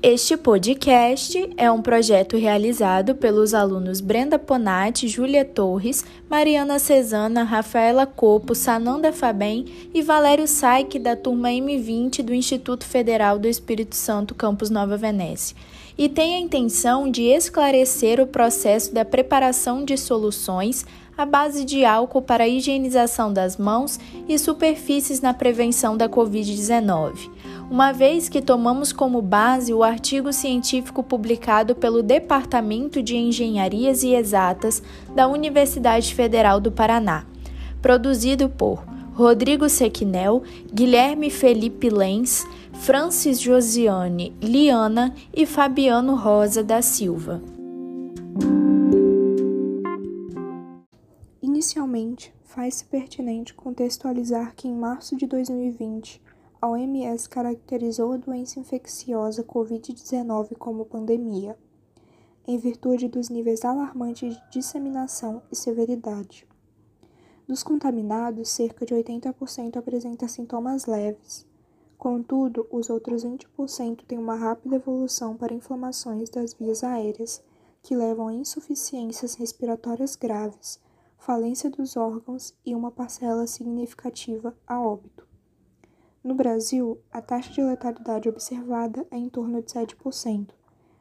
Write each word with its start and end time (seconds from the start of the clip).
Este 0.00 0.36
podcast 0.36 1.52
é 1.56 1.68
um 1.68 1.82
projeto 1.82 2.36
realizado 2.36 3.16
pelos 3.16 3.52
alunos 3.52 4.00
Brenda 4.00 4.38
Ponati, 4.38 5.08
Júlia 5.08 5.44
Torres, 5.44 6.04
Mariana 6.30 6.78
Cesana, 6.78 7.42
Rafaela 7.42 8.06
Copo, 8.06 8.54
Sananda 8.54 9.12
Fabem 9.12 9.64
e 9.92 10.00
Valério 10.00 10.46
Saik, 10.46 11.00
da 11.00 11.16
turma 11.16 11.48
M20 11.48 12.22
do 12.22 12.32
Instituto 12.32 12.86
Federal 12.86 13.40
do 13.40 13.48
Espírito 13.48 13.96
Santo, 13.96 14.36
Campus 14.36 14.70
Nova 14.70 14.96
Venécia, 14.96 15.56
e 15.98 16.08
tem 16.08 16.36
a 16.36 16.40
intenção 16.40 17.10
de 17.10 17.24
esclarecer 17.24 18.20
o 18.20 18.26
processo 18.26 18.94
da 18.94 19.04
preparação 19.04 19.84
de 19.84 19.98
soluções 19.98 20.86
à 21.16 21.26
base 21.26 21.64
de 21.64 21.84
álcool 21.84 22.22
para 22.22 22.44
a 22.44 22.48
higienização 22.48 23.32
das 23.32 23.56
mãos 23.56 23.98
e 24.28 24.38
superfícies 24.38 25.20
na 25.20 25.34
prevenção 25.34 25.96
da 25.96 26.08
Covid-19 26.08 27.28
uma 27.70 27.92
vez 27.92 28.28
que 28.28 28.40
tomamos 28.40 28.92
como 28.92 29.20
base 29.20 29.74
o 29.74 29.82
artigo 29.82 30.32
científico 30.32 31.02
publicado 31.02 31.74
pelo 31.74 32.02
Departamento 32.02 33.02
de 33.02 33.14
Engenharias 33.14 34.02
e 34.02 34.14
Exatas 34.14 34.82
da 35.14 35.28
Universidade 35.28 36.14
Federal 36.14 36.60
do 36.60 36.72
Paraná, 36.72 37.26
produzido 37.82 38.48
por 38.48 38.82
Rodrigo 39.18 39.68
Sequinel, 39.68 40.44
Guilherme 40.72 41.28
Felipe 41.28 41.90
Lenz, 41.90 42.46
Francis 42.72 43.40
Josiane 43.40 44.32
Liana 44.40 45.12
e 45.34 45.44
Fabiano 45.44 46.14
Rosa 46.14 46.62
da 46.62 46.80
Silva. 46.80 47.42
Inicialmente, 51.42 52.32
faz-se 52.44 52.84
pertinente 52.84 53.54
contextualizar 53.54 54.54
que 54.54 54.68
em 54.68 54.76
março 54.76 55.16
de 55.16 55.26
2020, 55.26 56.22
a 56.62 56.68
OMS 56.68 57.28
caracterizou 57.28 58.12
a 58.12 58.18
doença 58.18 58.60
infecciosa 58.60 59.42
Covid-19 59.42 60.56
como 60.56 60.84
pandemia, 60.84 61.58
em 62.46 62.56
virtude 62.56 63.08
dos 63.08 63.28
níveis 63.28 63.64
alarmantes 63.64 64.36
de 64.36 64.42
disseminação 64.52 65.42
e 65.50 65.56
severidade. 65.56 66.47
Dos 67.48 67.62
contaminados, 67.62 68.50
cerca 68.50 68.84
de 68.84 68.94
80% 68.94 69.78
apresenta 69.78 70.28
sintomas 70.28 70.84
leves. 70.84 71.46
Contudo, 71.96 72.66
os 72.70 72.90
outros 72.90 73.24
20% 73.24 74.04
têm 74.06 74.18
uma 74.18 74.34
rápida 74.34 74.76
evolução 74.76 75.34
para 75.34 75.54
inflamações 75.54 76.28
das 76.28 76.52
vias 76.52 76.84
aéreas, 76.84 77.42
que 77.82 77.96
levam 77.96 78.28
a 78.28 78.34
insuficiências 78.34 79.34
respiratórias 79.34 80.14
graves, 80.14 80.78
falência 81.16 81.70
dos 81.70 81.96
órgãos 81.96 82.54
e 82.66 82.74
uma 82.74 82.90
parcela 82.90 83.46
significativa 83.46 84.54
a 84.66 84.78
óbito. 84.78 85.26
No 86.22 86.34
Brasil, 86.34 87.00
a 87.10 87.22
taxa 87.22 87.50
de 87.50 87.62
letalidade 87.62 88.28
observada 88.28 89.06
é 89.10 89.16
em 89.16 89.30
torno 89.30 89.62
de 89.62 89.72
7%. 89.72 90.50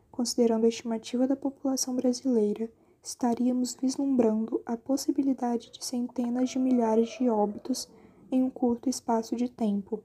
Considerando 0.10 0.64
a 0.64 0.70
estimativa 0.70 1.28
da 1.28 1.36
população 1.36 1.94
brasileira, 1.94 2.72
estaríamos 3.08 3.74
vislumbrando 3.74 4.62
a 4.66 4.76
possibilidade 4.76 5.72
de 5.72 5.84
centenas 5.84 6.50
de 6.50 6.60
milhares 6.60 7.10
de 7.18 7.30
óbitos 7.30 7.88
em 8.30 8.44
um 8.44 8.50
curto 8.50 8.90
espaço 8.90 9.34
de 9.34 9.48
tempo. 9.48 10.04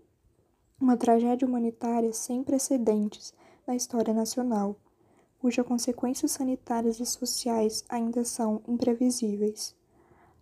Uma 0.80 0.96
tragédia 0.96 1.46
humanitária 1.46 2.12
sem 2.12 2.44
precedentes 2.44 3.34
na 3.66 3.74
história 3.74 4.14
nacional, 4.14 4.76
cujas 5.40 5.66
consequências 5.66 6.30
sanitárias 6.30 7.00
e 7.00 7.06
sociais 7.06 7.84
ainda 7.88 8.24
são 8.24 8.62
imprevisíveis. 8.68 9.74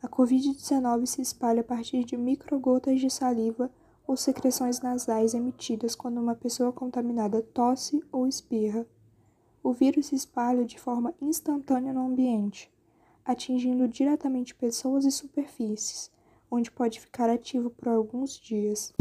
A 0.02 0.08
Covid-19 0.08 1.06
se 1.06 1.22
espalha 1.22 1.62
a 1.62 1.64
partir 1.64 2.04
de 2.04 2.14
microgotas 2.14 3.00
de 3.00 3.08
saliva 3.08 3.70
ou 4.06 4.18
secreções 4.18 4.80
nasais 4.80 5.32
emitidas 5.32 5.94
quando 5.94 6.20
uma 6.20 6.34
pessoa 6.34 6.72
contaminada 6.72 7.40
tosse 7.40 8.04
ou 8.12 8.26
espirra. 8.26 8.86
O 9.62 9.72
vírus 9.72 10.06
se 10.06 10.14
espalha 10.14 10.64
de 10.64 10.80
forma 10.80 11.14
instantânea 11.20 11.92
no 11.92 12.06
ambiente, 12.06 12.70
atingindo 13.24 13.86
diretamente 13.86 14.54
pessoas 14.54 15.04
e 15.04 15.10
superfícies, 15.10 16.10
onde 16.50 16.70
pode 16.70 16.98
ficar 16.98 17.28
ativo 17.28 17.68
por 17.68 17.88
alguns 17.88 18.40
dias. 18.40 18.92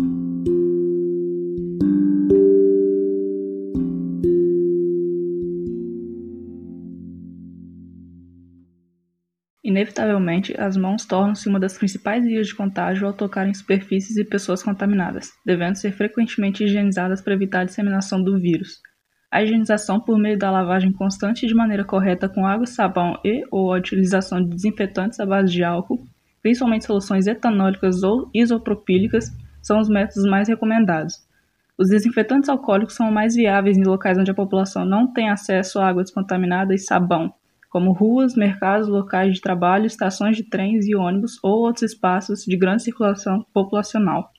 Inevitavelmente, 9.63 10.59
as 10.59 10.75
mãos 10.75 11.05
tornam-se 11.05 11.47
uma 11.47 11.59
das 11.59 11.77
principais 11.77 12.25
vias 12.25 12.47
de 12.47 12.55
contágio 12.55 13.07
ao 13.07 13.13
tocar 13.13 13.47
em 13.47 13.53
superfícies 13.53 14.17
e 14.17 14.25
pessoas 14.25 14.61
contaminadas, 14.61 15.29
devendo 15.45 15.75
ser 15.75 15.93
frequentemente 15.93 16.63
higienizadas 16.65 17.21
para 17.21 17.33
evitar 17.33 17.61
a 17.61 17.65
disseminação 17.65 18.21
do 18.21 18.39
vírus. 18.39 18.81
A 19.31 19.43
higienização 19.43 19.99
por 19.99 20.17
meio 20.17 20.39
da 20.39 20.49
lavagem 20.49 20.91
constante 20.91 21.45
de 21.45 21.53
maneira 21.53 21.83
correta 21.85 22.27
com 22.27 22.47
água, 22.47 22.65
sabão 22.65 23.19
e 23.23 23.43
ou 23.51 23.71
a 23.71 23.77
utilização 23.77 24.41
de 24.41 24.49
desinfetantes 24.49 25.19
à 25.19 25.25
base 25.25 25.51
de 25.51 25.63
álcool, 25.63 26.03
principalmente 26.41 26.85
soluções 26.85 27.27
etanólicas 27.27 28.01
ou 28.01 28.27
isopropílicas, 28.33 29.31
são 29.61 29.79
os 29.79 29.87
métodos 29.87 30.27
mais 30.27 30.47
recomendados. 30.47 31.27
Os 31.77 31.89
desinfetantes 31.89 32.49
alcoólicos 32.49 32.95
são 32.95 33.11
mais 33.11 33.35
viáveis 33.35 33.77
em 33.77 33.83
locais 33.83 34.17
onde 34.17 34.31
a 34.31 34.33
população 34.33 34.83
não 34.83 35.13
tem 35.13 35.29
acesso 35.29 35.79
a 35.79 35.87
água 35.87 36.03
descontaminada 36.03 36.73
e 36.73 36.79
sabão, 36.79 37.31
como 37.69 37.93
ruas, 37.93 38.35
mercados, 38.35 38.87
locais 38.87 39.35
de 39.35 39.41
trabalho, 39.41 39.85
estações 39.85 40.35
de 40.35 40.43
trens 40.43 40.87
e 40.87 40.95
ônibus 40.95 41.37
ou 41.43 41.59
outros 41.59 41.83
espaços 41.83 42.43
de 42.45 42.57
grande 42.57 42.81
circulação 42.81 43.45
populacional. 43.53 44.31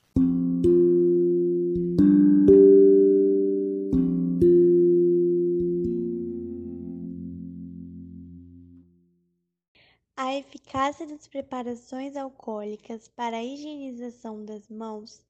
Eficácia 10.81 11.05
das 11.05 11.27
preparações 11.27 12.15
alcoólicas 12.17 13.07
para 13.07 13.37
a 13.37 13.43
higienização 13.43 14.43
das 14.43 14.67
mãos 14.67 15.23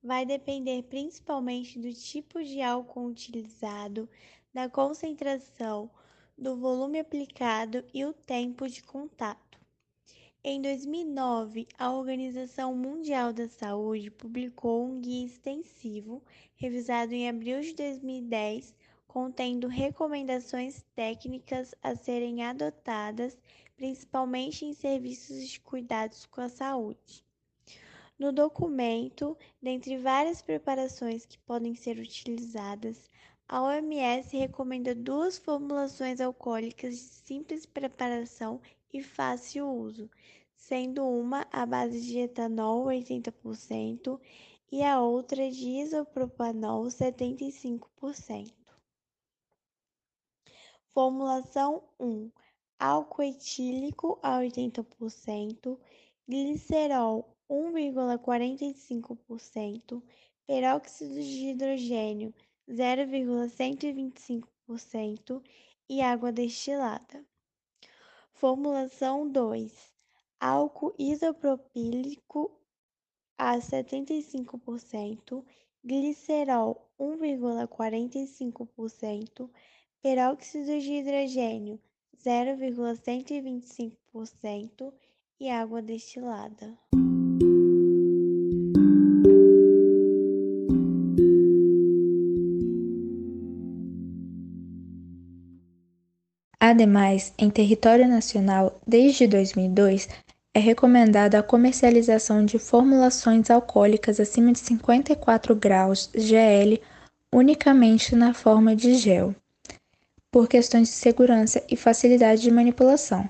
vai 0.00 0.24
depender 0.24 0.84
principalmente 0.84 1.80
do 1.80 1.92
tipo 1.92 2.44
de 2.44 2.62
álcool 2.62 3.06
utilizado, 3.06 4.08
da 4.54 4.68
concentração, 4.68 5.90
do 6.38 6.56
volume 6.56 7.00
aplicado 7.00 7.84
e 7.92 8.04
o 8.04 8.12
tempo 8.12 8.68
de 8.68 8.80
contato. 8.84 9.58
Em 10.44 10.62
2009, 10.62 11.66
a 11.76 11.90
Organização 11.90 12.72
Mundial 12.72 13.32
da 13.32 13.48
Saúde 13.48 14.12
publicou 14.12 14.86
um 14.86 15.00
guia 15.00 15.26
extensivo, 15.26 16.22
revisado 16.54 17.12
em 17.12 17.28
abril 17.28 17.62
de 17.62 17.74
2010, 17.74 18.76
contendo 19.08 19.66
recomendações 19.66 20.84
técnicas 20.94 21.74
a 21.82 21.96
serem 21.96 22.44
adotadas, 22.44 23.36
principalmente 23.78 24.64
em 24.64 24.74
serviços 24.74 25.48
de 25.48 25.60
cuidados 25.60 26.26
com 26.26 26.40
a 26.40 26.48
saúde. 26.48 27.24
No 28.18 28.32
documento, 28.32 29.38
dentre 29.62 29.96
várias 29.96 30.42
preparações 30.42 31.24
que 31.24 31.38
podem 31.38 31.76
ser 31.76 31.96
utilizadas, 32.00 33.08
a 33.48 33.62
OMS 33.62 34.36
recomenda 34.36 34.96
duas 34.96 35.38
formulações 35.38 36.20
alcoólicas 36.20 36.94
de 36.94 37.00
simples 37.00 37.64
preparação 37.64 38.60
e 38.92 39.00
fácil 39.00 39.68
uso, 39.68 40.10
sendo 40.56 41.08
uma 41.08 41.46
à 41.52 41.64
base 41.64 42.00
de 42.00 42.18
etanol 42.18 42.86
80% 42.86 44.20
e 44.72 44.82
a 44.82 45.00
outra 45.00 45.48
de 45.48 45.68
isopropanol 45.82 46.86
75%. 46.86 48.52
Formulação 50.92 51.84
1: 52.00 52.28
álcool 52.78 53.24
etílico 53.24 54.20
a 54.22 54.38
80%, 54.38 55.76
glicerol 56.28 57.36
1,45%, 57.50 60.00
peróxido 60.46 61.14
de 61.14 61.48
hidrogênio 61.48 62.32
0,125% 62.68 65.42
e 65.88 66.00
água 66.00 66.30
destilada. 66.30 67.26
Formulação 68.32 69.28
2: 69.28 69.92
álcool 70.38 70.94
isopropílico 70.96 72.56
a 73.36 73.56
75%, 73.56 75.44
glicerol 75.84 76.88
1,45%, 77.00 79.50
peróxido 80.00 80.78
de 80.78 80.92
hidrogênio 80.92 81.80
0,125% 82.24 84.92
e 85.40 85.50
água 85.50 85.80
destilada. 85.80 86.76
Ademais, 96.60 97.32
em 97.38 97.48
território 97.48 98.08
nacional, 98.08 98.80
desde 98.86 99.26
2002, 99.26 100.08
é 100.52 100.58
recomendada 100.58 101.38
a 101.38 101.42
comercialização 101.42 102.44
de 102.44 102.58
formulações 102.58 103.48
alcoólicas 103.48 104.18
acima 104.18 104.52
de 104.52 104.58
54 104.58 105.54
graus 105.54 106.10
GL 106.14 106.82
unicamente 107.32 108.16
na 108.16 108.34
forma 108.34 108.74
de 108.74 108.94
gel, 108.94 109.34
por 110.30 110.48
questões 110.48 110.88
de 110.88 110.94
segurança 110.94 111.62
e 111.70 111.76
facilidade 111.76 112.42
de 112.42 112.50
manipulação. 112.50 113.28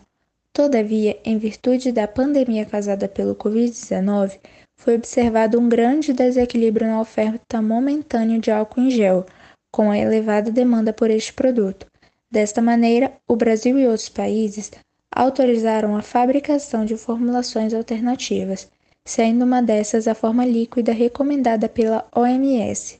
Todavia, 0.52 1.18
em 1.24 1.38
virtude 1.38 1.92
da 1.92 2.08
pandemia 2.08 2.64
causada 2.64 3.08
pelo 3.08 3.34
Covid-19, 3.34 4.38
foi 4.76 4.96
observado 4.96 5.58
um 5.58 5.68
grande 5.68 6.12
desequilíbrio 6.12 6.86
na 6.86 7.00
oferta 7.00 7.62
momentânea 7.62 8.38
de 8.38 8.50
álcool 8.50 8.80
em 8.80 8.90
gel, 8.90 9.26
com 9.70 9.90
a 9.90 9.98
elevada 9.98 10.50
demanda 10.50 10.92
por 10.92 11.10
este 11.10 11.32
produto. 11.32 11.86
Desta 12.30 12.60
maneira, 12.60 13.12
o 13.26 13.36
Brasil 13.36 13.78
e 13.78 13.86
outros 13.86 14.08
países 14.08 14.70
autorizaram 15.10 15.96
a 15.96 16.02
fabricação 16.02 16.84
de 16.84 16.96
formulações 16.96 17.72
alternativas, 17.72 18.68
sendo 19.04 19.44
uma 19.44 19.62
dessas 19.62 20.06
a 20.06 20.14
forma 20.14 20.44
líquida 20.44 20.92
recomendada 20.92 21.68
pela 21.68 22.06
OMS. 22.14 22.98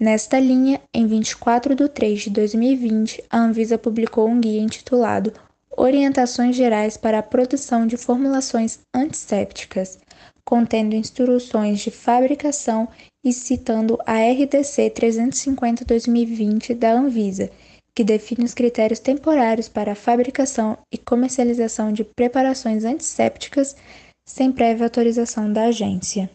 Nesta 0.00 0.40
linha, 0.40 0.80
em 0.94 1.06
24 1.06 1.74
de 1.74 1.86
3 1.86 2.22
de 2.22 2.30
2020, 2.30 3.22
a 3.28 3.36
Anvisa 3.36 3.76
publicou 3.76 4.26
um 4.26 4.40
guia 4.40 4.58
intitulado 4.58 5.30
Orientações 5.76 6.56
Gerais 6.56 6.96
para 6.96 7.18
a 7.18 7.22
Produção 7.22 7.86
de 7.86 7.98
Formulações 7.98 8.78
Antissépticas, 8.96 9.98
contendo 10.42 10.94
instruções 10.94 11.80
de 11.80 11.90
fabricação 11.90 12.88
e 13.22 13.30
citando 13.30 13.98
a 14.06 14.14
RDC 14.14 14.90
350-2020 14.90 16.74
da 16.74 16.94
Anvisa, 16.94 17.50
que 17.94 18.02
define 18.02 18.46
os 18.46 18.54
critérios 18.54 19.00
temporários 19.00 19.68
para 19.68 19.92
a 19.92 19.94
fabricação 19.94 20.78
e 20.90 20.96
comercialização 20.96 21.92
de 21.92 22.04
preparações 22.04 22.86
antissépticas 22.86 23.76
sem 24.24 24.50
prévia 24.50 24.86
autorização 24.86 25.52
da 25.52 25.64
agência. 25.64 26.30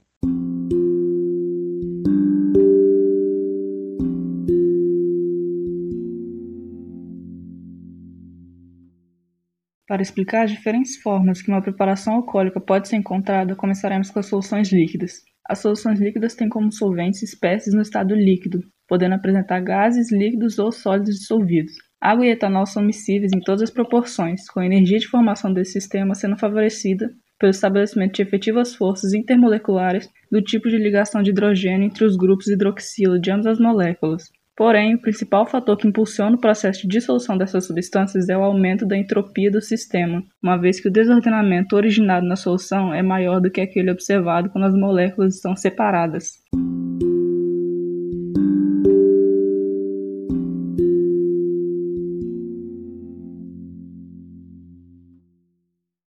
Para 9.95 10.01
explicar 10.01 10.43
as 10.43 10.51
diferentes 10.51 10.97
formas 10.97 11.41
que 11.41 11.49
uma 11.49 11.61
preparação 11.61 12.15
alcoólica 12.15 12.59
pode 12.59 12.89
ser 12.89 12.97
encontrada, 12.97 13.55
começaremos 13.55 14.09
com 14.11 14.19
as 14.19 14.25
soluções 14.25 14.69
líquidas. 14.69 15.21
As 15.47 15.59
soluções 15.59 16.01
líquidas 16.01 16.35
têm 16.35 16.49
como 16.49 16.69
solventes 16.69 17.23
espécies 17.23 17.73
no 17.73 17.81
estado 17.81 18.13
líquido, 18.13 18.59
podendo 18.89 19.15
apresentar 19.15 19.61
gases, 19.61 20.11
líquidos 20.11 20.59
ou 20.59 20.69
sólidos 20.69 21.15
dissolvidos. 21.15 21.71
Água 22.01 22.25
e 22.25 22.31
etanol 22.31 22.65
são 22.65 22.83
miscíveis 22.83 23.31
em 23.33 23.39
todas 23.39 23.61
as 23.61 23.69
proporções, 23.69 24.49
com 24.49 24.59
a 24.59 24.65
energia 24.65 24.99
de 24.99 25.07
formação 25.07 25.53
desse 25.53 25.71
sistema 25.79 26.13
sendo 26.13 26.37
favorecida 26.37 27.09
pelo 27.39 27.51
estabelecimento 27.51 28.15
de 28.15 28.21
efetivas 28.21 28.75
forças 28.75 29.13
intermoleculares 29.13 30.09
do 30.29 30.41
tipo 30.41 30.67
de 30.67 30.77
ligação 30.77 31.23
de 31.23 31.29
hidrogênio 31.29 31.85
entre 31.85 32.03
os 32.03 32.17
grupos 32.17 32.47
hidroxilo 32.47 33.17
de 33.17 33.31
ambas 33.31 33.47
as 33.47 33.59
moléculas. 33.59 34.29
Porém, 34.55 34.95
o 34.95 35.01
principal 35.01 35.45
fator 35.45 35.75
que 35.75 35.85
impulsiona 35.85 36.37
o 36.37 36.39
processo 36.39 36.83
de 36.83 36.87
dissolução 36.87 37.37
dessas 37.37 37.65
substâncias 37.65 38.29
é 38.29 38.37
o 38.37 38.43
aumento 38.43 38.85
da 38.85 38.97
entropia 38.97 39.51
do 39.51 39.61
sistema, 39.61 40.23
uma 40.41 40.55
vez 40.55 40.79
que 40.79 40.87
o 40.87 40.91
desordenamento 40.91 41.75
originado 41.75 42.25
na 42.25 42.37
solução 42.37 42.93
é 42.93 43.03
maior 43.03 43.41
do 43.41 43.51
que 43.51 43.59
aquele 43.59 43.91
observado 43.91 44.49
quando 44.49 44.63
as 44.63 44.73
moléculas 44.73 45.35
estão 45.35 45.57
separadas. 45.57 46.41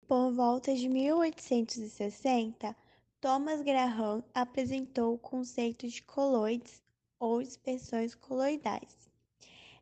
Por 0.07 0.33
volta 0.37 0.73
de 0.73 0.89
1860, 0.89 2.77
Thomas 3.21 3.61
Graham 3.61 4.23
apresentou 4.33 5.15
o 5.15 5.19
conceito 5.19 5.89
de 5.89 6.01
coloides 6.01 6.86
ou 7.19 7.43
dispersões 7.43 8.15
coloidais. 8.15 9.11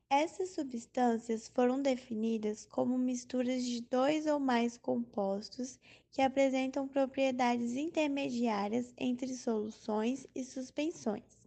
Essas 0.09 0.51
substâncias 0.51 1.49
foram 1.49 1.83
definidas 1.83 2.67
como 2.67 2.97
misturas 2.97 3.65
de 3.65 3.81
dois 3.81 4.27
ou 4.27 4.39
mais 4.39 4.79
compostos 4.79 5.79
que 6.11 6.23
apresentam 6.23 6.87
propriedades 6.87 7.75
intermediárias 7.75 8.95
entre 8.97 9.35
soluções 9.35 10.27
e 10.35 10.45
suspensões. 10.45 11.43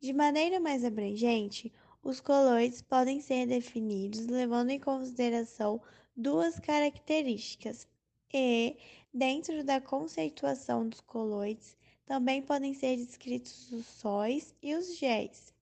De 0.00 0.12
maneira 0.12 0.58
mais 0.58 0.84
abrangente, 0.84 1.72
os 2.02 2.20
coloides 2.20 2.82
podem 2.82 3.20
ser 3.20 3.46
definidos 3.46 4.26
levando 4.26 4.70
em 4.70 4.80
consideração 4.80 5.80
duas 6.16 6.58
características 6.58 7.86
e, 8.34 8.76
dentro 9.14 9.62
da 9.62 9.80
conceituação 9.80 10.88
dos 10.88 11.00
coloides, 11.00 11.77
também 12.08 12.40
podem 12.40 12.72
ser 12.72 12.96
descritos 12.96 13.70
os 13.70 13.84
sóis 13.84 14.56
e 14.62 14.74
os 14.74 14.96
géis. 14.96 15.52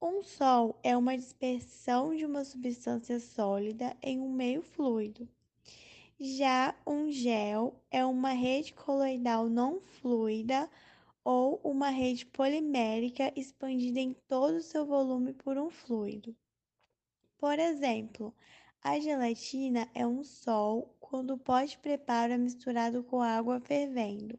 Um 0.00 0.22
sol 0.22 0.80
é 0.82 0.96
uma 0.96 1.14
dispersão 1.14 2.16
de 2.16 2.24
uma 2.24 2.42
substância 2.42 3.20
sólida 3.20 3.94
em 4.02 4.18
um 4.18 4.32
meio 4.32 4.62
fluido. 4.62 5.28
Já 6.18 6.74
um 6.86 7.12
gel 7.12 7.76
é 7.90 8.02
uma 8.02 8.30
rede 8.30 8.72
coloidal 8.72 9.46
não 9.50 9.78
fluida 9.78 10.70
ou 11.22 11.60
uma 11.62 11.90
rede 11.90 12.24
polimérica 12.24 13.30
expandida 13.36 14.00
em 14.00 14.14
todo 14.26 14.56
o 14.56 14.62
seu 14.62 14.86
volume 14.86 15.34
por 15.34 15.58
um 15.58 15.68
fluido. 15.68 16.34
Por 17.36 17.58
exemplo, 17.58 18.34
a 18.82 18.98
gelatina 18.98 19.86
é 19.94 20.06
um 20.06 20.24
sol 20.24 20.96
quando 20.98 21.34
o 21.34 21.38
pó 21.38 21.62
de 21.62 21.76
preparo 21.76 22.32
é 22.32 22.38
misturado 22.38 23.04
com 23.04 23.20
água 23.20 23.60
fervendo, 23.60 24.38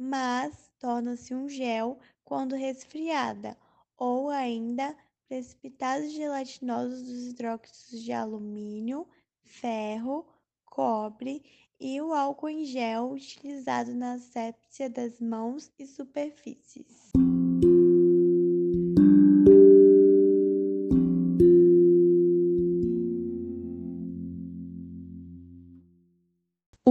mas 0.00 0.72
torna-se 0.78 1.34
um 1.34 1.46
gel 1.46 1.98
quando 2.24 2.56
resfriada, 2.56 3.54
ou 3.98 4.30
ainda 4.30 4.96
precipitados 5.28 6.10
gelatinosos 6.12 7.02
dos 7.02 7.26
hidróxidos 7.28 8.02
de 8.02 8.10
alumínio, 8.10 9.06
ferro, 9.42 10.26
cobre 10.64 11.44
e 11.78 12.00
o 12.00 12.14
álcool 12.14 12.48
em 12.48 12.64
gel 12.64 13.12
utilizado 13.12 13.94
na 13.94 14.14
asepsia 14.14 14.88
das 14.88 15.20
mãos 15.20 15.70
e 15.78 15.86
superfícies. 15.86 17.12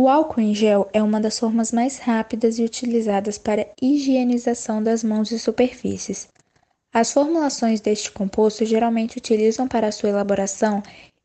O 0.10 0.12
álcool 0.12 0.42
em 0.42 0.56
gel 0.56 0.90
é 0.92 1.04
uma 1.04 1.22
das 1.22 1.38
formas 1.38 1.72
mais 1.72 2.00
rápidas 2.00 2.58
e 2.58 2.64
utilizadas 2.64 3.38
para 3.38 3.68
higienização 3.80 4.82
das 4.82 5.04
mãos 5.04 5.32
e 5.32 5.38
superfícies. 5.38 6.28
As 6.92 7.14
formulações 7.14 7.80
deste 7.80 8.10
composto 8.10 8.66
geralmente 8.66 9.20
utilizam 9.20 9.68
para 9.68 9.92
sua 9.92 10.10
elaboração 10.10 10.82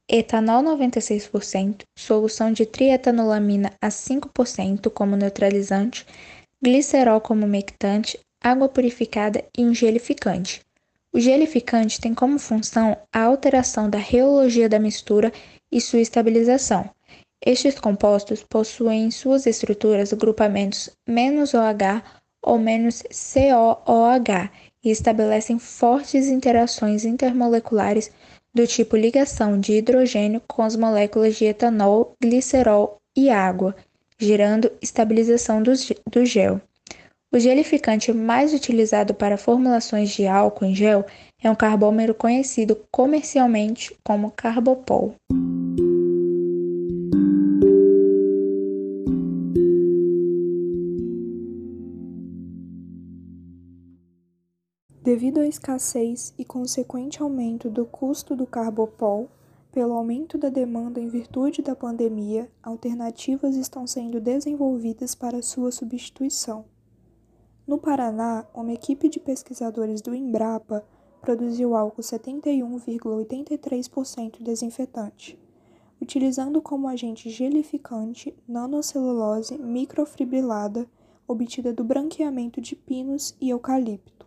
etanol 0.06 0.62
96%, 0.62 1.84
solução 1.98 2.52
de 2.52 2.66
trietanolamina 2.66 3.72
a 3.80 3.88
5% 3.88 4.90
como 4.90 5.16
neutralizante, 5.16 6.04
glicerol 6.62 7.22
como 7.22 7.46
mectante, 7.46 8.20
água 8.38 8.68
purificada 8.68 9.42
e 9.56 9.64
um 9.64 9.72
gelificante. 9.72 10.60
O 11.10 11.18
gelificante 11.18 11.98
tem 11.98 12.12
como 12.12 12.38
função 12.38 12.98
a 13.10 13.22
alteração 13.22 13.88
da 13.88 13.96
reologia 13.96 14.68
da 14.68 14.78
mistura 14.78 15.32
e 15.72 15.80
sua 15.80 16.00
estabilização. 16.00 16.90
Estes 17.44 17.78
compostos 17.78 18.42
possuem 18.42 19.04
em 19.04 19.10
suas 19.10 19.46
estruturas 19.46 20.12
grupamentos 20.12 20.90
"-OH 21.06 22.02
ou 22.42 22.58
"-COOH" 22.58 24.50
e 24.82 24.90
estabelecem 24.90 25.58
fortes 25.58 26.28
interações 26.28 27.04
intermoleculares 27.04 28.10
do 28.54 28.66
tipo 28.66 28.96
ligação 28.96 29.58
de 29.58 29.72
hidrogênio 29.72 30.40
com 30.46 30.62
as 30.62 30.76
moléculas 30.76 31.36
de 31.36 31.46
etanol, 31.46 32.14
glicerol 32.22 32.98
e 33.16 33.28
água, 33.30 33.74
gerando 34.18 34.70
estabilização 34.80 35.62
do, 35.62 35.72
do 36.10 36.24
gel. 36.24 36.60
O 37.32 37.38
gelificante 37.38 38.12
mais 38.12 38.54
utilizado 38.54 39.12
para 39.12 39.36
formulações 39.36 40.10
de 40.10 40.24
álcool 40.24 40.66
em 40.66 40.74
gel 40.74 41.04
é 41.42 41.50
um 41.50 41.54
carbômero 41.54 42.14
conhecido 42.14 42.78
comercialmente 42.92 43.92
como 44.04 44.30
carbopol. 44.30 45.16
Devido 55.14 55.38
à 55.38 55.46
escassez 55.46 56.34
e 56.36 56.44
consequente 56.44 57.22
aumento 57.22 57.70
do 57.70 57.86
custo 57.86 58.34
do 58.34 58.48
carbopol, 58.48 59.30
pelo 59.70 59.92
aumento 59.92 60.36
da 60.36 60.48
demanda 60.48 60.98
em 60.98 61.06
virtude 61.06 61.62
da 61.62 61.76
pandemia, 61.76 62.50
alternativas 62.60 63.54
estão 63.54 63.86
sendo 63.86 64.20
desenvolvidas 64.20 65.14
para 65.14 65.40
sua 65.40 65.70
substituição. 65.70 66.64
No 67.64 67.78
Paraná, 67.78 68.44
uma 68.52 68.72
equipe 68.72 69.08
de 69.08 69.20
pesquisadores 69.20 70.02
do 70.02 70.12
Embrapa 70.12 70.84
produziu 71.22 71.76
álcool 71.76 72.02
71,83% 72.02 74.42
desinfetante, 74.42 75.38
utilizando 76.02 76.60
como 76.60 76.88
agente 76.88 77.30
gelificante 77.30 78.34
nanocelulose 78.48 79.56
microfibrilada 79.58 80.88
obtida 81.28 81.72
do 81.72 81.84
branqueamento 81.84 82.60
de 82.60 82.74
pinos 82.74 83.36
e 83.40 83.50
eucalipto. 83.50 84.26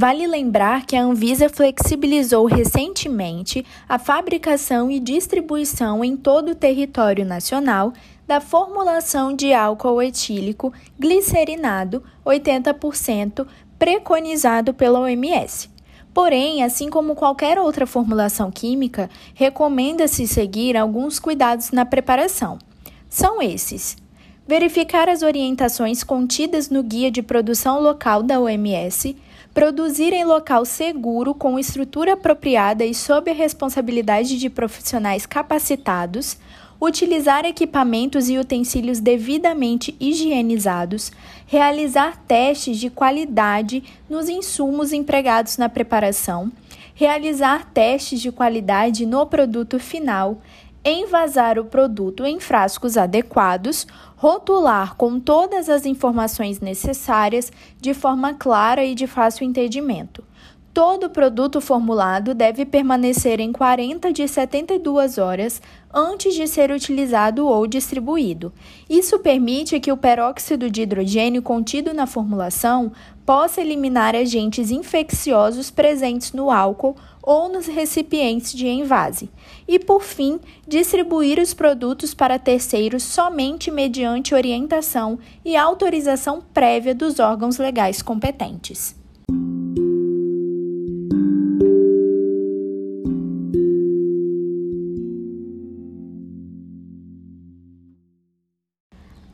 Vale 0.00 0.28
lembrar 0.28 0.86
que 0.86 0.94
a 0.94 1.02
Anvisa 1.02 1.48
flexibilizou 1.48 2.46
recentemente 2.46 3.66
a 3.88 3.98
fabricação 3.98 4.88
e 4.92 5.00
distribuição 5.00 6.04
em 6.04 6.16
todo 6.16 6.52
o 6.52 6.54
território 6.54 7.24
nacional 7.24 7.92
da 8.24 8.40
formulação 8.40 9.34
de 9.34 9.52
álcool 9.52 10.00
etílico 10.00 10.72
glicerinado 10.96 12.04
80% 12.24 13.44
preconizado 13.76 14.72
pela 14.72 15.00
OMS. 15.00 15.68
Porém, 16.14 16.62
assim 16.62 16.88
como 16.88 17.16
qualquer 17.16 17.58
outra 17.58 17.84
formulação 17.84 18.52
química, 18.52 19.10
recomenda-se 19.34 20.28
seguir 20.28 20.76
alguns 20.76 21.18
cuidados 21.18 21.72
na 21.72 21.84
preparação. 21.84 22.56
São 23.10 23.42
esses: 23.42 23.96
verificar 24.46 25.08
as 25.08 25.22
orientações 25.22 26.04
contidas 26.04 26.70
no 26.70 26.84
Guia 26.84 27.10
de 27.10 27.20
Produção 27.20 27.82
Local 27.82 28.22
da 28.22 28.38
OMS, 28.38 29.16
produzir 29.52 30.12
em 30.12 30.24
local 30.24 30.64
seguro 30.64 31.34
com 31.34 31.58
estrutura 31.58 32.12
apropriada 32.12 32.84
e 32.84 32.94
sob 32.94 33.30
a 33.30 33.34
responsabilidade 33.34 34.38
de 34.38 34.48
profissionais 34.48 35.26
capacitados, 35.26 36.36
utilizar 36.80 37.44
equipamentos 37.44 38.28
e 38.28 38.38
utensílios 38.38 39.00
devidamente 39.00 39.96
higienizados, 39.98 41.10
realizar 41.46 42.16
testes 42.26 42.78
de 42.78 42.88
qualidade 42.88 43.82
nos 44.08 44.28
insumos 44.28 44.92
empregados 44.92 45.56
na 45.56 45.68
preparação, 45.68 46.52
realizar 46.94 47.68
testes 47.72 48.20
de 48.20 48.30
qualidade 48.30 49.06
no 49.06 49.26
produto 49.26 49.78
final, 49.80 50.40
envasar 50.90 51.58
o 51.58 51.64
produto 51.64 52.24
em 52.24 52.40
frascos 52.40 52.96
adequados, 52.96 53.86
rotular 54.16 54.96
com 54.96 55.18
todas 55.18 55.68
as 55.68 55.86
informações 55.86 56.60
necessárias 56.60 57.52
de 57.80 57.94
forma 57.94 58.34
clara 58.34 58.84
e 58.84 58.94
de 58.94 59.06
fácil 59.06 59.44
entendimento. 59.44 60.24
Todo 60.72 61.10
produto 61.10 61.60
formulado 61.60 62.34
deve 62.34 62.64
permanecer 62.64 63.40
em 63.40 63.50
40 63.50 64.12
de 64.12 64.28
72 64.28 65.18
horas 65.18 65.60
antes 65.92 66.34
de 66.34 66.46
ser 66.46 66.70
utilizado 66.70 67.48
ou 67.48 67.66
distribuído. 67.66 68.52
Isso 68.88 69.18
permite 69.18 69.80
que 69.80 69.90
o 69.90 69.96
peróxido 69.96 70.70
de 70.70 70.82
hidrogênio 70.82 71.42
contido 71.42 71.92
na 71.92 72.06
formulação 72.06 72.92
possa 73.26 73.60
eliminar 73.60 74.14
agentes 74.14 74.70
infecciosos 74.70 75.70
presentes 75.70 76.32
no 76.32 76.48
álcool 76.48 76.96
ou 77.28 77.46
nos 77.46 77.66
recipientes 77.66 78.54
de 78.54 78.66
envase. 78.66 79.28
E, 79.68 79.78
por 79.78 80.02
fim, 80.02 80.40
distribuir 80.66 81.38
os 81.38 81.52
produtos 81.52 82.14
para 82.14 82.38
terceiros 82.38 83.02
somente 83.02 83.70
mediante 83.70 84.34
orientação 84.34 85.18
e 85.44 85.54
autorização 85.54 86.40
prévia 86.54 86.94
dos 86.94 87.18
órgãos 87.18 87.58
legais 87.58 88.00
competentes. 88.00 88.96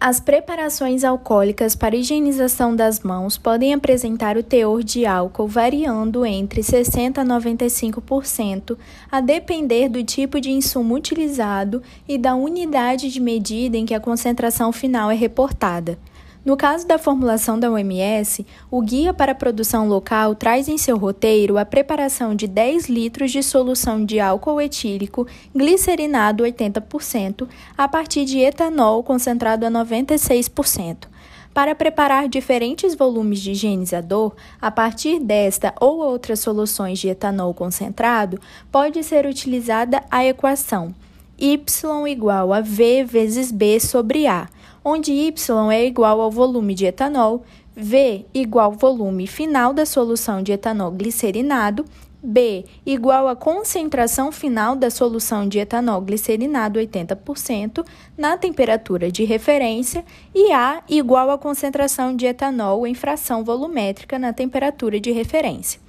As 0.07 0.21
preparações 0.21 1.03
alcoólicas 1.03 1.75
para 1.75 1.97
higienização 1.97 2.77
das 2.77 3.01
mãos 3.01 3.39
podem 3.39 3.73
apresentar 3.73 4.37
o 4.37 4.43
teor 4.43 4.83
de 4.83 5.07
álcool 5.07 5.49
variando 5.49 6.27
entre 6.27 6.61
60% 6.61 7.17
a 7.17 7.25
95%, 7.25 8.77
a 9.11 9.23
depender 9.23 9.89
do 9.89 10.05
tipo 10.05 10.43
de 10.43 10.51
insumo 10.51 10.95
utilizado 10.95 11.83
e 12.07 12.19
da 12.19 12.35
unidade 12.35 13.11
de 13.11 13.19
medida 13.19 13.79
em 13.79 13.87
que 13.87 13.95
a 13.95 13.99
concentração 13.99 14.73
final 14.73 15.11
é 15.11 15.15
reportada. 15.15 15.99
No 16.45 16.59
caso 16.59 16.87
da 16.87 16.99
formulação 16.99 17.59
da 17.59 17.71
OMS, 17.71 18.47
o 18.71 18.83
Guia 18.83 19.15
para 19.15 19.33
a 19.33 19.35
Produção 19.35 19.89
Local 19.89 20.35
traz 20.35 20.69
em 20.69 20.77
seu 20.77 20.99
roteiro 20.99 21.57
a 21.57 21.65
preparação 21.65 22.35
de 22.35 22.47
10 22.47 22.87
litros 22.91 23.33
de 23.33 23.43
solução 23.43 24.05
de 24.05 24.21
álcool 24.21 24.61
etílico 24.61 25.27
glicerinado 25.57 26.45
80% 26.45 27.49
a 27.79 27.89
partir 27.89 28.27
de 28.27 28.41
etanol 28.41 29.03
concentrado 29.03 29.65
a 29.65 29.71
96%. 29.71 31.09
Para 31.55 31.75
preparar 31.75 32.29
diferentes 32.29 32.95
volumes 32.95 33.41
de 33.41 33.53
higienizador, 33.53 34.35
a 34.61 34.71
partir 34.71 35.21
desta 35.21 35.73
ou 35.81 35.99
outras 36.01 36.41
soluções 36.41 36.99
de 36.99 37.09
etanol 37.09 37.55
concentrado, 37.55 38.39
pode 38.71 39.03
ser 39.03 39.25
utilizada 39.25 40.03
a 40.11 40.27
equação 40.27 40.95
Y 41.39 41.61
igual 42.09 42.53
a 42.53 42.61
V 42.61 43.05
vezes 43.05 43.51
B 43.51 43.81
sobre 43.81 44.27
A, 44.27 44.49
onde 44.85 45.13
Y 45.13 45.73
é 45.73 45.87
igual 45.87 46.21
ao 46.21 46.31
volume 46.31 46.75
de 46.75 46.87
etanol, 46.87 47.43
V 47.75 48.27
igual 48.33 48.67
ao 48.67 48.73
volume 48.73 49.27
final 49.27 49.73
da 49.73 49.87
solução 49.87 50.43
de 50.43 50.53
etanol 50.53 50.93
glicerinado, 50.93 51.85
B 52.23 52.65
igual 52.87 53.29
à 53.29 53.37
concentração 53.37 54.33
final 54.33 54.75
da 54.75 54.91
solução 54.91 55.47
de 55.47 55.59
etanol 55.59 56.01
glicerinado 56.01 56.81
80% 56.81 57.85
na 58.17 58.37
temperatura 58.39 59.11
de 59.11 59.25
referência 59.25 60.05
e 60.35 60.51
A 60.51 60.83
igual 60.89 61.31
à 61.31 61.37
concentração 61.37 62.17
de 62.17 62.25
etanol 62.25 62.87
em 62.87 62.95
fração 62.95 63.45
volumétrica 63.45 64.19
na 64.19 64.33
temperatura 64.33 64.99
de 64.99 65.13
referência. 65.13 65.84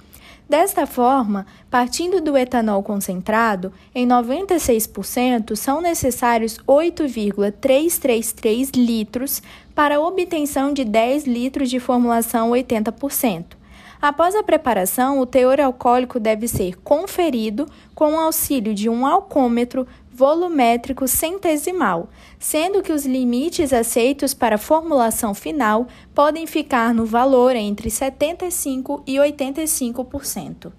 Desta 0.48 0.86
forma, 0.86 1.44
partindo 1.68 2.20
do 2.20 2.36
etanol 2.36 2.80
concentrado, 2.80 3.72
em 3.92 4.06
96% 4.06 5.56
são 5.56 5.80
necessários 5.80 6.60
8,333 6.64 8.70
litros 8.70 9.42
para 9.74 9.96
a 9.96 10.00
obtenção 10.00 10.72
de 10.72 10.84
10 10.84 11.24
litros 11.24 11.68
de 11.68 11.80
formulação 11.80 12.52
80%. 12.52 13.56
Após 14.00 14.36
a 14.36 14.44
preparação, 14.44 15.18
o 15.18 15.26
teor 15.26 15.60
alcoólico 15.60 16.20
deve 16.20 16.46
ser 16.46 16.76
conferido 16.76 17.68
com 17.92 18.12
o 18.12 18.20
auxílio 18.20 18.72
de 18.72 18.88
um 18.88 19.04
alcômetro 19.04 19.84
volumétrico 20.16 21.06
centesimal, 21.06 22.08
sendo 22.38 22.82
que 22.82 22.90
os 22.90 23.04
limites 23.04 23.70
aceitos 23.70 24.32
para 24.32 24.54
a 24.54 24.58
formulação 24.58 25.34
final 25.34 25.86
podem 26.14 26.46
ficar 26.46 26.94
no 26.94 27.04
valor 27.04 27.54
entre 27.54 27.90
75% 27.90 29.02
e 29.06 29.16
85%. 29.16 30.72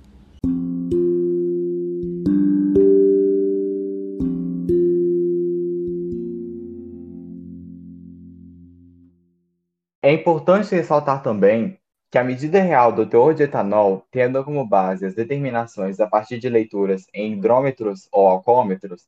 É 10.01 10.11
importante 10.11 10.73
ressaltar 10.73 11.21
também 11.21 11.77
que 12.09 12.17
a 12.17 12.23
medida 12.23 12.59
real 12.61 12.91
do 12.91 13.05
teor 13.05 13.35
de 13.35 13.43
etanol, 13.43 14.03
tendo 14.09 14.43
como 14.43 14.65
base 14.65 15.05
as 15.05 15.13
determinações 15.13 15.99
a 15.99 16.07
partir 16.07 16.39
de 16.39 16.49
leituras 16.49 17.05
em 17.13 17.33
hidrômetros 17.33 18.07
ou 18.11 18.27
alcômetros, 18.27 19.05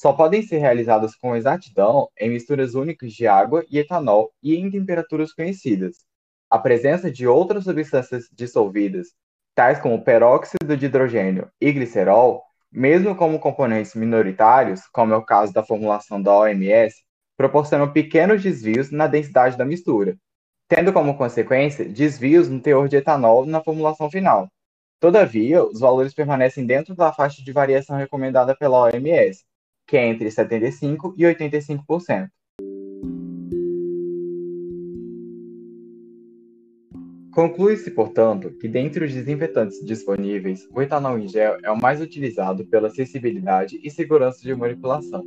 só 0.00 0.14
podem 0.14 0.40
ser 0.40 0.56
realizadas 0.56 1.14
com 1.14 1.36
exatidão 1.36 2.08
em 2.18 2.30
misturas 2.30 2.74
únicas 2.74 3.12
de 3.12 3.26
água 3.26 3.66
e 3.70 3.78
etanol 3.78 4.32
e 4.42 4.56
em 4.56 4.70
temperaturas 4.70 5.30
conhecidas. 5.30 5.98
A 6.48 6.58
presença 6.58 7.10
de 7.10 7.26
outras 7.26 7.64
substâncias 7.64 8.24
dissolvidas, 8.32 9.08
tais 9.54 9.78
como 9.78 10.02
peróxido 10.02 10.74
de 10.74 10.86
hidrogênio 10.86 11.50
e 11.60 11.70
glicerol, 11.70 12.42
mesmo 12.72 13.14
como 13.14 13.38
componentes 13.38 13.94
minoritários, 13.94 14.80
como 14.90 15.12
é 15.12 15.16
o 15.18 15.22
caso 15.22 15.52
da 15.52 15.62
formulação 15.62 16.22
da 16.22 16.32
OMS, 16.32 16.96
proporcionam 17.36 17.92
pequenos 17.92 18.42
desvios 18.42 18.90
na 18.90 19.06
densidade 19.06 19.58
da 19.58 19.66
mistura, 19.66 20.16
tendo 20.66 20.94
como 20.94 21.14
consequência 21.14 21.84
desvios 21.84 22.48
no 22.48 22.58
teor 22.58 22.88
de 22.88 22.96
etanol 22.96 23.44
na 23.44 23.62
formulação 23.62 24.10
final. 24.10 24.48
Todavia, 24.98 25.62
os 25.62 25.80
valores 25.80 26.14
permanecem 26.14 26.64
dentro 26.64 26.94
da 26.94 27.12
faixa 27.12 27.44
de 27.44 27.52
variação 27.52 27.98
recomendada 27.98 28.56
pela 28.56 28.84
OMS, 28.84 29.44
que 29.90 29.96
é 29.96 30.06
entre 30.06 30.28
75% 30.28 31.14
e 31.16 31.24
85%. 31.24 32.28
Conclui-se, 37.32 37.90
portanto, 37.90 38.52
que 38.60 38.68
dentre 38.68 39.04
os 39.04 39.12
desinfetantes 39.12 39.84
disponíveis, 39.84 40.68
o 40.72 40.80
etanol 40.80 41.18
em 41.18 41.26
gel 41.26 41.56
é 41.64 41.70
o 41.72 41.76
mais 41.76 42.00
utilizado 42.00 42.64
pela 42.66 42.86
acessibilidade 42.86 43.80
e 43.82 43.90
segurança 43.90 44.40
de 44.42 44.54
manipulação. 44.54 45.24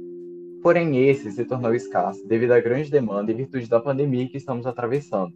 Porém, 0.62 1.10
esse 1.10 1.30
se 1.30 1.44
tornou 1.44 1.76
escasso 1.76 2.26
devido 2.26 2.54
à 2.54 2.60
grande 2.62 2.90
demanda 2.90 3.34
em 3.34 3.36
virtude 3.36 3.68
da 3.68 3.82
pandemia 3.82 4.30
que 4.30 4.38
estamos 4.38 4.66
atravessando. 4.66 5.34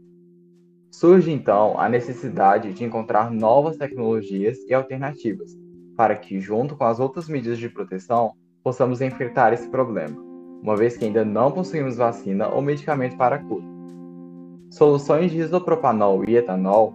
Surge 0.89 1.31
então 1.31 1.77
a 1.77 1.89
necessidade 1.89 2.71
de 2.71 2.85
encontrar 2.85 3.29
novas 3.29 3.75
tecnologias 3.75 4.57
e 4.69 4.73
alternativas, 4.73 5.51
para 5.97 6.15
que, 6.15 6.39
junto 6.39 6.77
com 6.77 6.85
as 6.85 6.97
outras 6.97 7.27
medidas 7.27 7.59
de 7.59 7.67
proteção, 7.67 8.33
possamos 8.67 8.99
enfrentar 8.99 9.53
esse 9.53 9.69
problema, 9.69 10.21
uma 10.61 10.75
vez 10.75 10.97
que 10.97 11.05
ainda 11.05 11.23
não 11.23 11.49
possuímos 11.53 11.95
vacina 11.95 12.49
ou 12.49 12.61
medicamento 12.61 13.15
para 13.15 13.37
cura. 13.37 13.63
Soluções 14.69 15.31
de 15.31 15.37
isopropanol 15.37 16.25
e 16.27 16.35
etanol 16.35 16.93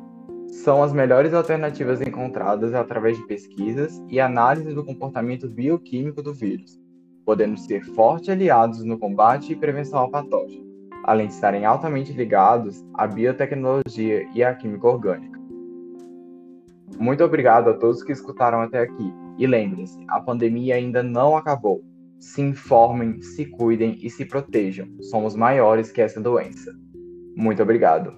são 0.49 0.83
as 0.83 0.93
melhores 0.93 1.33
alternativas 1.33 2.03
encontradas 2.03 2.75
através 2.75 3.17
de 3.17 3.27
pesquisas 3.27 4.05
e 4.11 4.21
análise 4.21 4.75
do 4.75 4.85
comportamento 4.85 5.49
bioquímico 5.49 6.23
do 6.23 6.35
vírus, 6.35 6.79
podendo 7.25 7.59
ser 7.59 7.83
fortes 7.95 8.29
aliados 8.29 8.85
no 8.85 8.99
combate 8.99 9.55
e 9.55 9.57
prevenção 9.57 10.01
ao 10.01 10.11
patógeno, 10.11 10.67
além 11.05 11.29
de 11.29 11.33
estarem 11.33 11.65
altamente 11.65 12.13
ligados 12.13 12.85
à 12.93 13.07
biotecnologia 13.07 14.29
e 14.35 14.45
à 14.45 14.55
química 14.55 14.89
orgânica. 14.89 15.41
Muito 17.01 17.25
obrigado 17.25 17.71
a 17.71 17.75
todos 17.75 18.03
que 18.03 18.13
escutaram 18.13 18.61
até 18.61 18.81
aqui. 18.81 19.22
E 19.39 19.47
lembrem-se, 19.47 19.99
a 20.09 20.21
pandemia 20.21 20.77
ainda 20.77 21.03
não 21.03 21.37
acabou. 21.37 21.83
Se 22.19 22.41
informem, 22.41 23.21
se 23.21 23.47
cuidem 23.47 23.99
e 24.01 24.09
se 24.09 24.25
protejam. 24.25 24.89
Somos 25.01 25.35
maiores 25.35 25.91
que 25.91 26.01
essa 26.01 26.21
doença. 26.21 26.73
Muito 27.37 27.63
obrigado. 27.63 28.17